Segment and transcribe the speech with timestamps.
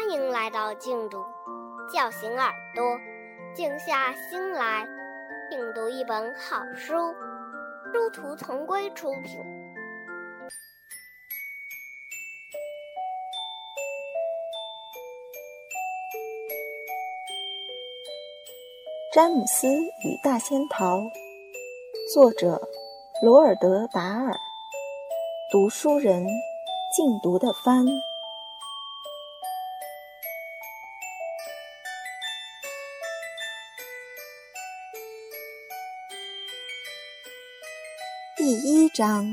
[0.00, 1.22] 欢迎来到静读，
[1.92, 2.98] 叫醒耳朵，
[3.54, 4.88] 静下心来，
[5.50, 6.94] 静读一本好书。
[7.92, 9.38] 殊途同归出品。
[19.12, 20.98] 詹姆斯与大仙桃，
[22.14, 22.58] 作者
[23.22, 24.32] 罗尔德·达尔，
[25.52, 26.24] 读书人
[26.96, 27.84] 静读的帆。
[38.50, 39.28] 第一章。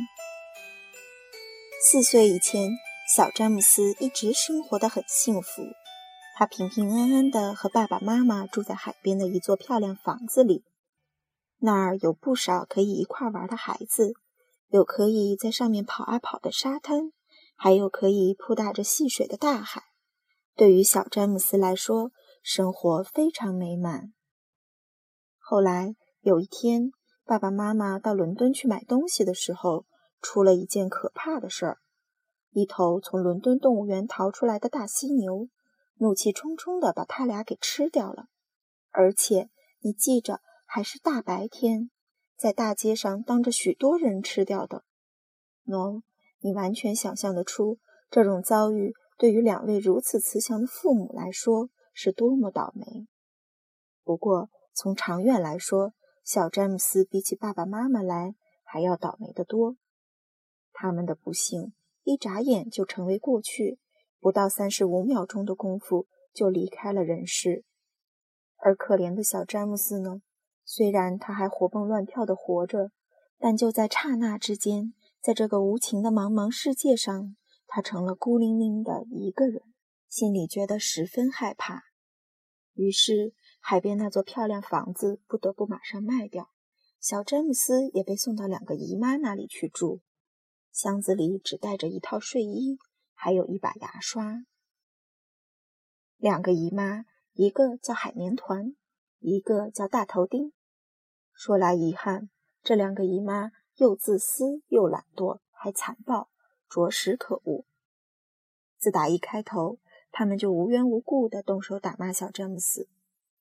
[1.81, 2.69] 四岁以前，
[3.15, 5.63] 小詹姆斯一直生活得很幸福。
[6.35, 10.63] 他平平安安的和爸爸妈妈住在海边的一座漂亮房子里，
[11.57, 14.13] 那儿有不少可以一块玩的孩子，
[14.67, 17.11] 有可以在上面跑啊跑的沙滩，
[17.55, 19.81] 还有可以扑打着戏水的大海。
[20.55, 22.11] 对于小詹姆斯来说，
[22.43, 24.13] 生活非常美满。
[25.39, 26.91] 后来有一天，
[27.27, 29.85] 爸爸妈妈到伦敦去买东西的时候，
[30.21, 31.79] 出了一件可怕的事儿：
[32.51, 35.49] 一头从伦敦动物园逃出来的大犀牛。
[35.99, 38.27] 怒气冲冲地把他俩给吃掉了，
[38.91, 41.89] 而且你记着，还是大白天，
[42.37, 44.83] 在大街上当着许多人吃掉的。
[45.65, 46.03] 喏，
[46.39, 47.79] 你完全想象得出，
[48.11, 53.07] 这种遭遇对于两位如此慈祥的父母来说是多么倒霉。
[54.03, 55.93] 不过，从长远来说，
[56.27, 59.77] 小詹姆斯比起爸爸妈妈来还要倒霉得多。
[60.73, 61.71] 他们的不幸
[62.03, 63.79] 一眨眼就成为过去。
[64.19, 67.63] 不到三十五秒钟的功夫，就离开了人世。
[68.57, 70.21] 而可怜的小詹姆斯呢？
[70.65, 72.91] 虽然他还活蹦乱跳地活着，
[73.39, 79.61] 但就在刹那之间，在这个无情的茫茫世界上，他成了孤零零的一个人，
[80.09, 81.83] 心里觉得十分害怕。
[82.73, 83.33] 于是，
[83.69, 86.49] 海边那座漂亮房子不得不马上卖掉，
[87.01, 89.99] 小詹姆斯也被送到两个姨妈那里去住，
[90.71, 92.79] 箱子里只带着一套睡衣。
[93.13, 94.45] 还有一把牙刷。
[96.15, 98.73] 两个姨妈，一个叫海绵团，
[99.19, 100.53] 一个叫大头丁。
[101.33, 102.29] 说来遗憾，
[102.63, 106.29] 这两个姨妈又自私又懒惰，还残暴，
[106.69, 107.65] 着实可恶。
[108.77, 109.77] 自打一开头，
[110.09, 112.87] 他们就无缘无故地动手打骂小詹姆斯。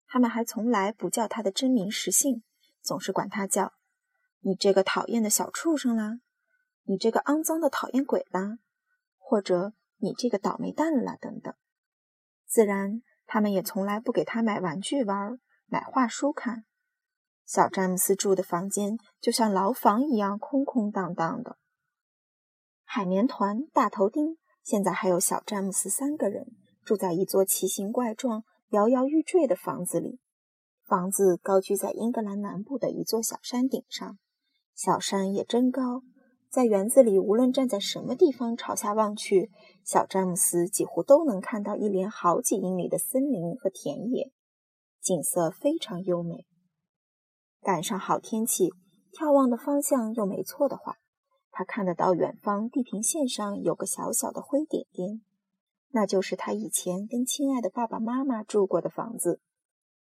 [0.07, 2.43] 他们还从来不叫他的真名实姓，
[2.83, 3.73] 总是管他叫
[4.41, 6.21] “你这个讨厌的小畜生啦，
[6.85, 8.59] 你这个肮脏的讨厌鬼啦”。
[9.19, 11.53] 或者你这个倒霉蛋啦，等等。
[12.47, 16.65] 自然，他们也从来不给他买玩具玩，买画书看。
[17.45, 21.59] 小詹姆斯住的房间就像牢房一样空空荡荡的。
[22.85, 26.47] 海绵团、大头丁，现在还有小詹姆斯三个人
[26.85, 30.19] 住在一座奇形怪状、摇摇欲坠的房子里。
[30.85, 34.19] 房子高居在英格兰南部的一座小山顶上，
[34.75, 36.03] 小山也真高。
[36.49, 39.51] 在园子里，无论站在什么地方朝下望去，
[39.85, 44.31] 小詹姆斯几乎都能看到一连好几英里的森林和田野，
[45.03, 46.47] 景色非常优美。
[47.61, 48.71] 赶上好天气，
[49.13, 50.95] 眺望的方向又没错的话，
[51.51, 55.21] 他看得到远方地平线上有个小小的灰点点，
[55.91, 59.41] 那就是他以前跟亲爱的爸爸妈妈住过的房子。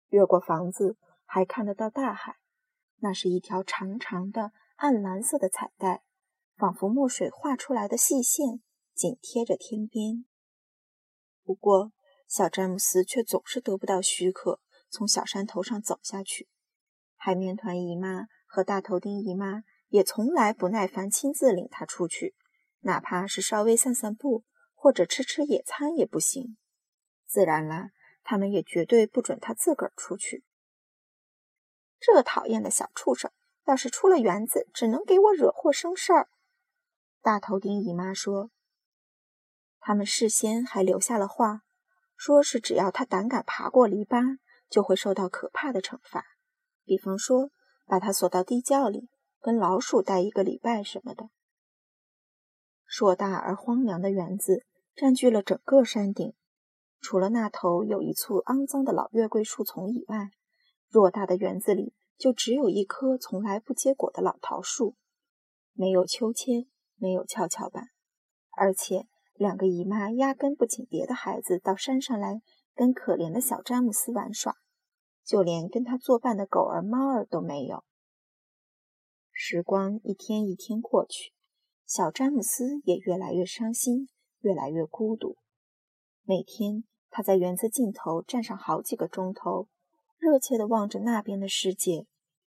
[0.10, 2.38] 越过房子，还看得到大海，
[2.98, 6.04] 那是一条长长的暗蓝色的彩带。
[6.56, 8.62] 仿佛墨水画出来的细线，
[8.94, 10.24] 紧贴着天边。
[11.44, 11.92] 不过，
[12.28, 16.48] 小詹姆斯却总是得不到许可，从小山头上走下去。
[17.16, 22.36] 海绵团姨妈和大头丁姨妈也从来不耐烦亲自领他出去，
[22.82, 24.44] 哪怕是稍微散散步
[24.84, 26.58] 或者吃吃野餐也不行。
[27.26, 30.44] 自然啦，他们也绝对不准他自个儿出去。
[32.02, 33.32] 这讨厌的小畜生，
[33.64, 36.28] 要是出了园子，只能给我惹祸生事儿。
[37.22, 38.52] 大头丁姨妈说
[39.80, 41.62] ：“他们事先还留下了话，
[42.18, 46.26] 说是只要他胆敢爬过篱笆，就会受到可怕的惩罚，
[46.84, 47.52] 比方说
[47.86, 49.08] 把他锁到地窖里，
[49.40, 51.30] 跟老鼠待一个礼拜什么的。”
[52.86, 54.66] 硕大而荒凉的园子
[54.96, 56.34] 占据了整个山顶，
[57.00, 60.32] 除了那头有一簇肮脏的老月桂树丛以外，
[60.92, 64.96] 偌大的园子里就只有一棵从来不结果的老桃树，
[65.74, 66.68] 没有秋千。
[66.96, 67.90] 没有跷跷板，
[68.52, 72.42] 而且两个姨妈压根不请别的孩子到山上来
[72.76, 74.56] 跟可怜的小詹姆斯玩耍，
[75.26, 77.84] 就连跟他作伴的狗儿猫儿都没有。
[79.34, 81.34] 时光一天一天过去，
[81.86, 84.08] 小詹姆斯也越来越伤心，
[84.44, 85.36] 越来越孤独。
[86.24, 89.68] 每天他在园子尽头站上好几个钟头，
[90.18, 92.08] 热切地望着那边的世界，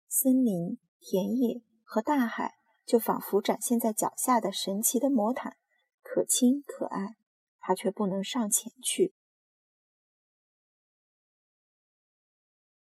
[0.06, 2.54] 森林、田野和大海，
[2.86, 5.56] 就仿佛展现在脚下的神奇的魔毯，
[6.02, 7.16] 可亲可爱。
[7.60, 9.12] 他却不能上前去。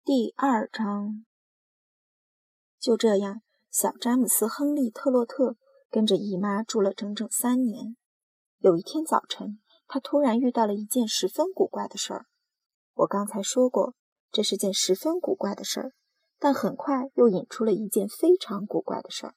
[0.03, 1.25] 第二章，
[2.79, 3.41] 就这样，
[3.71, 5.57] 小詹姆斯·亨利·特洛特
[5.89, 7.97] 跟着姨妈住了整整三年。
[8.65, 9.59] 有一天早晨。
[9.85, 12.25] 他突然遇到了一件十分古怪的事儿。
[12.95, 13.93] 我刚才说过，
[14.31, 15.91] 这是件十分古怪的事儿，
[16.39, 19.35] 但很快又引出了一件非常古怪的事儿，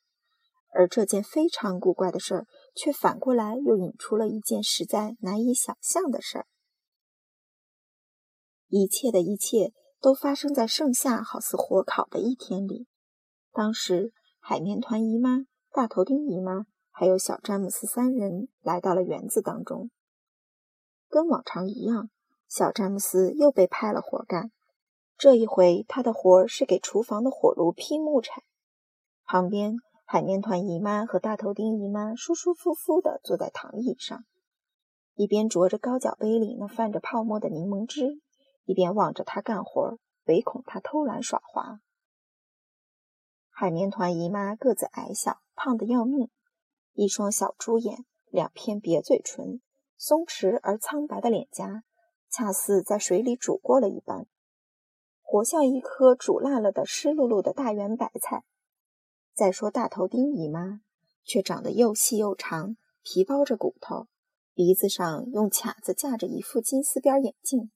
[0.73, 6.47] 而这件非常古怪的事儿却反过来又引出了一件实在难以想象的事儿。
[8.69, 12.87] 一切的一切都发生在盛夏好似火烤的一天里。
[13.53, 16.65] 当时，海绵团姨妈、大头钉姨妈
[16.99, 19.89] 还有小詹姆斯三人来到了园子当中。
[21.09, 22.11] 跟往常一样，
[22.49, 24.51] 小詹姆斯又被派了活干。
[25.17, 28.43] 这一回，他的活是给厨房的火炉劈木柴。
[29.25, 34.25] 旁边，海绵团姨妈和大头钉姨妈舒舒服服地坐在躺椅上，
[35.15, 38.21] 一边啄着高脚杯里那泛着泡沫的柠檬汁，
[38.65, 41.79] 一边望着他干活，唯恐他偷懒耍滑。
[43.51, 46.29] 海绵团姨妈个子矮小，胖得要命，
[46.99, 49.61] 一双小猪眼，两片瘪嘴唇。
[49.97, 51.85] 松弛而苍白的脸颊，
[52.29, 54.27] 恰似在水里煮过了一般，
[55.23, 58.43] 活像一颗煮烂了的湿漉漉的大圆白菜。
[59.33, 60.81] 再说大头钉姨妈，
[61.23, 64.09] 却长得又细又长，皮包着骨头，
[64.53, 67.71] 鼻子上用卡子架着一副金丝边眼镜。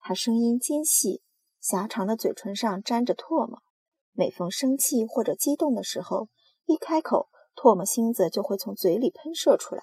[0.00, 1.22] 她声音尖细，
[1.60, 3.62] 狭长的嘴唇上沾着唾沫，
[4.10, 6.28] 每逢生气或者激动的时候，
[6.66, 7.28] 一开口，
[7.60, 9.82] 唾沫星子就会从嘴里喷射出来。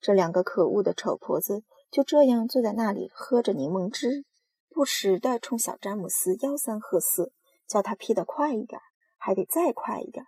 [0.00, 4.26] 这两个可恶的丑婆子就这样坐在那里喝着柠檬汁，
[4.68, 7.32] 不时地冲小詹姆斯吆三喝四，
[7.66, 8.78] 叫他劈得快一点，
[9.16, 10.26] 还得再快一点。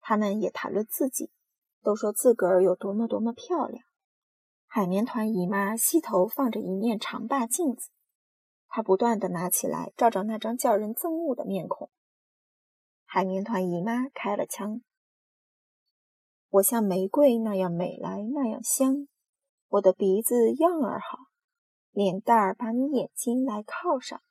[0.00, 1.30] 他们也谈论自己，
[1.84, 3.84] 都说自个儿有多么多么漂亮。
[4.66, 7.90] 海绵团姨妈膝头放着一面长把镜子，
[8.66, 11.90] 她不断地拿起来照照那张叫人憎恶的面孔。
[13.04, 14.82] 海绵团姨妈开了枪。
[16.50, 19.06] 我像玫瑰那样美来那样香，
[19.68, 21.18] 我的鼻子样儿好，
[21.90, 24.22] 脸蛋儿把你眼睛来靠上，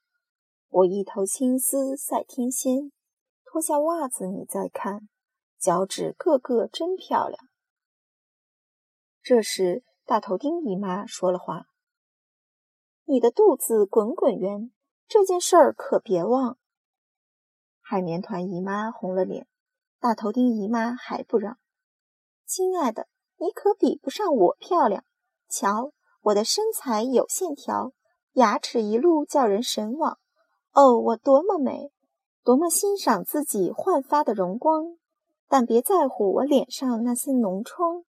[0.69, 2.91] 我一头青丝赛天仙，
[3.45, 5.07] 脱下袜子你再看，
[5.59, 7.39] 脚趾个个真漂亮。
[9.21, 11.67] 这时大头钉姨妈说了话
[13.05, 14.71] ：“你的肚子滚滚圆，
[15.07, 16.57] 这件事儿可别忘。”
[17.79, 19.47] 海绵团姨妈红了脸，
[19.99, 21.59] 大头钉姨妈还不让。
[22.47, 25.03] 亲爱的，你可比不上我漂亮。
[25.49, 25.91] 瞧，
[26.21, 27.91] 我的身材有线条，
[28.33, 30.17] 牙齿一路叫人神往。
[30.71, 31.91] 哦，我多么美，
[32.45, 34.97] 多么欣赏自己焕发的容光。
[35.49, 38.05] 但别在乎我脸上那些脓疮。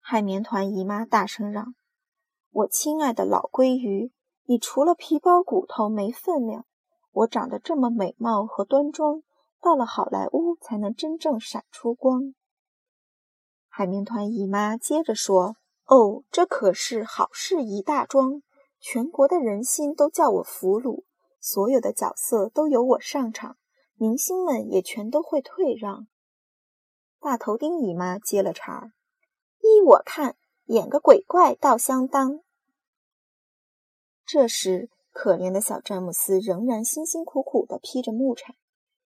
[0.00, 1.74] 海绵团姨妈大声嚷
[2.50, 4.12] ：“我亲爱的老鲑鱼，
[4.44, 6.64] 你除了皮包骨头没分量。
[7.12, 9.22] 我长得这么美貌和端庄，
[9.60, 12.34] 到了好莱坞才能真正闪出光。”
[13.78, 18.40] 海绵团姨妈接着说：“哦，这可是好事一大桩，
[18.80, 21.04] 全国的人心都叫我俘虏，
[21.42, 23.58] 所有的角色都由我上场，
[23.96, 26.06] 明星们也全都会退让。”
[27.20, 28.92] 大头钉姨妈接了茬
[29.60, 32.40] ：“依我看，演个鬼怪倒相当。”
[34.24, 38.54] 这时，可怜的小詹姆斯仍然辛辛苦苦地劈着木柴，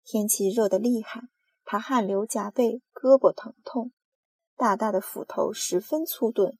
[0.03, 1.29] 天气热得厉害，
[1.63, 3.93] 他汗流浃背，胳膊疼痛。
[4.59, 6.57] 大大的斧头十分粗钝，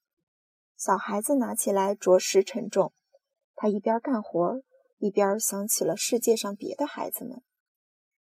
[0.77, 2.93] 小孩子拿起来着实沉重。
[3.55, 4.61] 他一边干活，
[4.99, 7.43] 一边想起了世界上别的孩子们，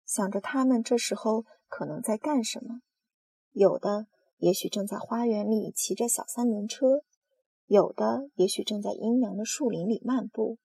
[0.05, 2.81] 想着他们这时候可能在干什么。
[3.53, 4.07] 有的
[4.39, 7.05] 也许正在花园里骑着小三轮车，
[7.65, 10.57] 有的也许正在阴凉的树林里漫步。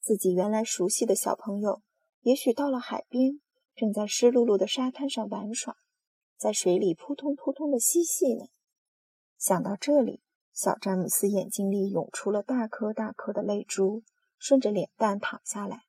[0.00, 1.80] 自己原来熟悉的小朋友，
[2.22, 3.40] 也许到了海边，
[3.76, 5.76] 正在湿漉漉的沙滩上玩耍。
[6.36, 8.46] 在水里扑通扑通的嬉戏呢。
[9.38, 14.02] 想到这里，小詹姆斯眼睛里涌出了大颗大颗的泪珠，
[14.38, 15.84] 顺着脸蛋淌下来。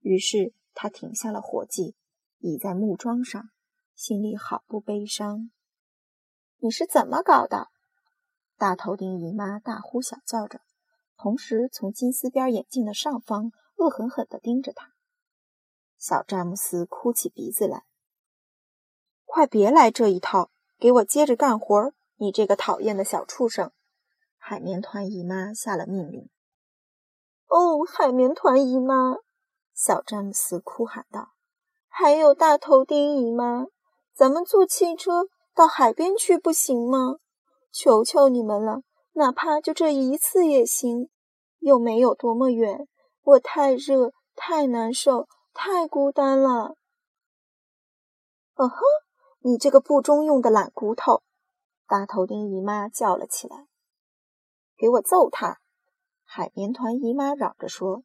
[0.00, 1.94] 于是他停下了活计，
[2.38, 3.50] 倚在木桩上，
[3.94, 5.50] 心里好不悲伤。
[6.58, 7.68] 你是怎么搞的？
[8.56, 10.60] 大头顶姨妈大呼小叫着，
[11.16, 14.94] 同时从金丝边眼镜的上方恶狠狠地盯着他。
[15.96, 17.84] 小詹姆斯哭起鼻子来。
[19.32, 21.92] 快别来这一套，给我接着干活！
[22.16, 23.70] 你这个讨厌的小畜生！
[24.36, 26.28] 海绵团姨妈下了命令。
[27.46, 29.18] 哦，海绵团姨妈，
[29.72, 31.28] 小詹姆斯哭喊道
[31.88, 33.66] ：“还有大头钉姨妈，
[34.12, 37.18] 咱们坐汽车到海边去不行吗？
[37.70, 38.82] 求求你们了，
[39.12, 41.08] 哪怕就这一次也行。
[41.60, 42.88] 又没有多么远，
[43.22, 46.74] 我太热，太难受，太孤单了。”
[48.58, 48.80] 哦呵，
[49.42, 51.22] 你这个不中用的懒骨头！
[51.86, 53.66] 大头钉姨妈叫了起来
[54.76, 55.60] ：“给我揍他！”
[56.24, 58.04] 海绵团姨妈嚷着说：“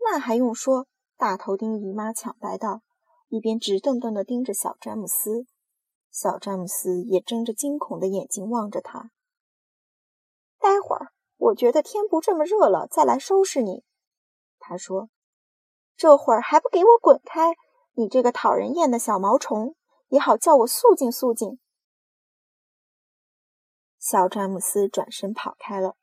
[0.00, 0.86] 那还用说？”
[1.18, 2.80] 大头钉姨妈抢白道，
[3.28, 5.46] 一边直瞪瞪地盯着小詹姆斯。
[6.10, 9.10] 小詹姆斯也睁着惊恐的眼睛望着他。
[10.58, 13.84] 待会儿，我觉得天不这么热了，再来收拾你。”
[14.58, 15.10] 他说
[15.94, 17.54] ，“这会儿还不给我滚开！
[17.94, 19.74] 你这个讨人厌的小毛虫，
[20.08, 21.58] 也好叫我肃静肃静。”
[23.98, 25.96] 小詹姆斯转身跑开了。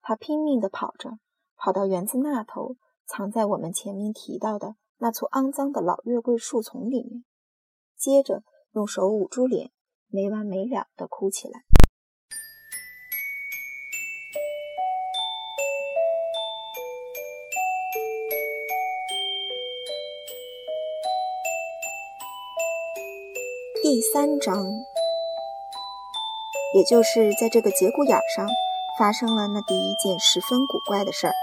[0.00, 1.18] 他拼命地跑着，
[1.56, 2.76] 跑到园子那头，
[3.06, 7.24] 藏在我们前面提到的那簇肮脏的老月桂树丛里面。
[7.96, 9.70] 接着，用手捂住脸，
[10.08, 11.64] 没完没了地哭起来。
[23.84, 24.64] 第三章，
[26.72, 28.48] 也就是在这个节骨眼上。
[28.98, 31.34] 发生了那第一件十分古怪的事儿，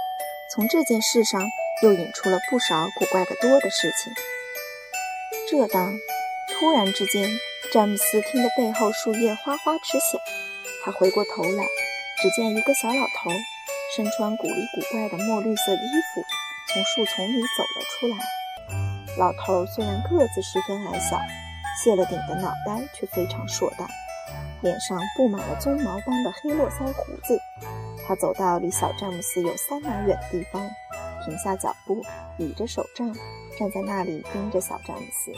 [0.51, 1.39] 从这件事上
[1.83, 4.11] 又引出了不少古怪的多的事情。
[5.51, 5.93] 这当，
[6.49, 7.29] 突然之间，
[7.71, 10.19] 詹姆斯听得背后树叶哗哗直响，
[10.83, 11.63] 他回过头来，
[12.23, 13.29] 只见一个小老头，
[13.95, 16.23] 身穿古里古怪的墨绿色衣服，
[16.73, 18.17] 从树丛里走了出来。
[19.19, 21.19] 老头虽然个子十分矮小，
[21.77, 23.87] 卸了顶的脑袋却非常硕大。
[24.61, 27.39] 脸上布满了鬃毛般的黑络腮胡子，
[28.05, 30.69] 他走到离小詹姆斯有三码远的地方，
[31.25, 32.01] 停下脚步，
[32.37, 33.11] 倚着手杖，
[33.57, 35.31] 站在那里盯着小詹姆斯。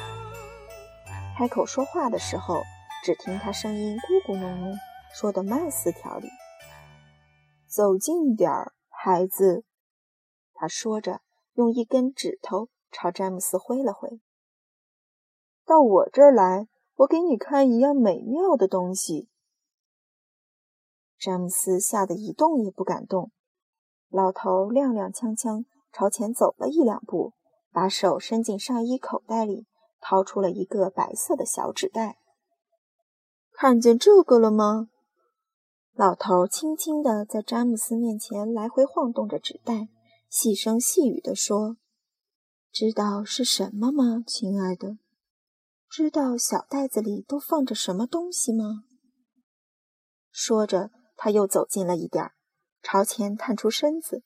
[1.37, 2.61] 开口说话的时候，
[3.05, 4.75] 只听他声音咕咕哝哝，
[5.13, 6.27] 说得慢似条理
[7.65, 9.63] ：“走近点儿，孩子。”
[10.53, 11.21] 他说着，
[11.53, 14.09] 用一根指头朝詹姆斯挥了挥
[15.65, 16.67] ：“到我这儿来。”
[16.98, 19.27] 我给你看一样美妙的东西。
[21.17, 23.32] 詹姆斯吓得一动也不敢动。
[24.10, 27.34] 老头踉踉跄跄朝前走了一两步，
[27.72, 29.65] 把手伸进上衣口袋里，
[30.00, 32.20] 掏出了一个白色的小纸袋。
[33.51, 34.89] 看见这个了吗？
[35.93, 39.89] 老头轻轻地在詹姆斯面前来回晃动着纸袋，
[40.29, 41.77] 细声细语地说
[42.72, 44.98] ：“知道是什么吗，亲爱的？”
[45.93, 48.83] 知道小袋子里都放着什么东西吗？
[50.31, 52.31] 说着，他又走近了一点儿，
[52.81, 54.23] 朝前探出身子。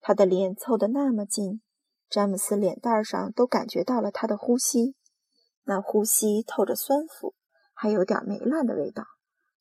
[0.00, 1.60] 他的脸凑得那么近，
[2.08, 4.96] 詹姆斯脸蛋上都感觉到了他的呼吸。
[5.64, 7.34] 那呼吸透着酸腐，
[7.74, 9.04] 还有点霉烂的味道，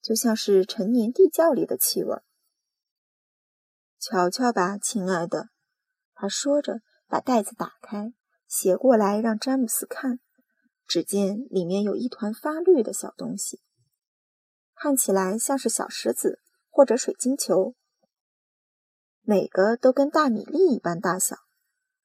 [0.02, 2.16] 就像是陈年地窖里的气味。
[4.00, 5.50] 瞧瞧吧，亲爱的，
[6.14, 6.80] 他说着，
[7.10, 8.14] 把袋子打开，
[8.48, 10.22] 斜过来让詹姆斯看。
[10.92, 13.62] 只见里面有一团发绿的小东西，
[14.76, 17.76] 看起来像是小石子或者水晶球，
[19.22, 21.38] 每个都跟大米粒一般大小。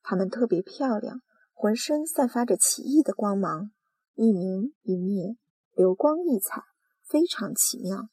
[0.05, 1.21] 它们特别漂亮，
[1.53, 3.73] 浑身散发着奇异的光芒，
[4.15, 5.37] 一明一灭，
[5.73, 6.63] 流光溢彩，
[7.03, 8.09] 非常奇妙。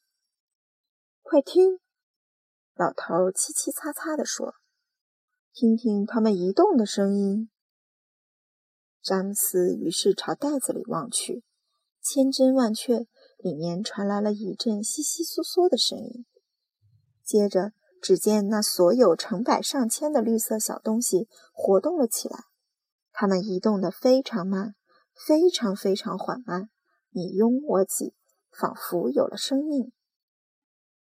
[1.22, 1.78] 快听，
[2.74, 4.56] 老头儿凄凄擦擦地说
[5.54, 7.48] ：“听听它们移动的声音。”
[9.04, 11.44] 詹姆斯于是朝袋子里望去，
[12.00, 13.06] 千真万确，
[13.36, 16.24] 里面传来了一阵窸窸窣窣的声音。
[17.22, 22.44] 接着，只见那所有成百上千的绿色小东西活动了起来，
[23.12, 24.74] 它们移动得非常慢，
[25.26, 26.70] 非常非常缓慢，
[27.10, 28.14] 你拥我挤，
[28.58, 29.92] 仿佛有了生命。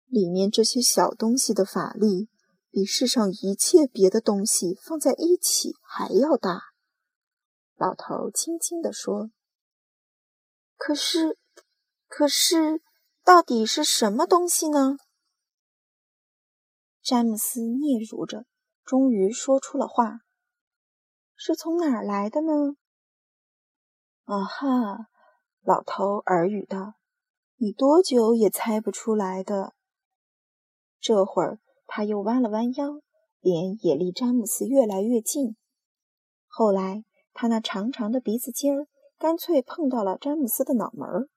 [0.08, 2.30] 里面这些小东西的法力，
[2.70, 6.71] 比世上一切别的东西放在一起还要大。
[7.82, 9.32] 老头轻轻地说
[10.78, 11.40] ：“可是，
[12.08, 12.80] 可是，
[13.24, 14.98] 到底是什么东西呢？”
[17.02, 18.46] 詹姆斯嗫嚅着，
[18.86, 20.20] 终于说出了话
[21.36, 22.76] ：“是从哪儿来的呢
[24.26, 25.08] ？”“啊哈！”
[25.66, 26.94] 老头耳语道
[27.58, 29.74] ，“你多久也猜不出来的。”
[31.02, 33.02] 这会儿，他又弯了弯腰，
[33.40, 35.58] 脸也离詹姆斯越来越近。
[36.46, 37.04] 后来。
[37.34, 41.30] 他那长长的鼻子尖儿干脆碰到了詹姆斯的脑门儿。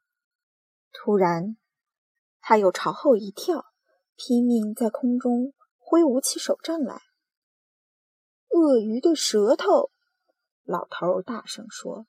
[0.93, 1.57] 突然，
[2.41, 3.67] 他又朝后一跳，
[4.17, 7.01] 拼命在空中挥舞起手杖来。
[8.51, 9.91] 鳄鱼的舌头，
[10.63, 12.07] 老头大声说：“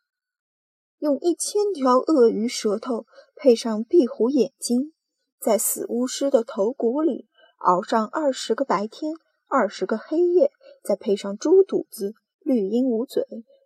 [1.00, 4.94] 用一千条鳄鱼舌头配上壁虎眼睛，
[5.40, 7.28] 在死巫师的头骨里
[7.58, 9.14] 熬上二十个白天，
[9.48, 10.52] 二十个黑夜，
[10.84, 13.26] 再配上猪肚子、绿鹦鹉嘴、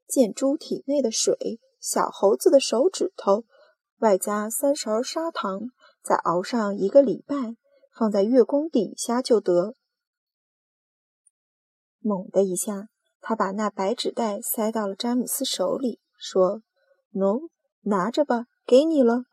[0.09, 3.45] 箭猪体内的水、小猴子的手指头。”
[3.99, 5.59] 外加三勺砂糖，
[6.01, 7.57] 再熬上一个礼拜，
[7.93, 9.75] 放在月光底下就得。
[11.99, 12.87] 猛的一下，
[13.19, 16.61] 他把那白纸袋塞到了詹姆斯手里，说
[17.11, 17.49] ：“喏，
[17.81, 19.23] 拿着吧，给你了。”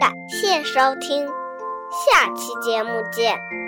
[0.00, 3.65] 感谢收听，下期节目见。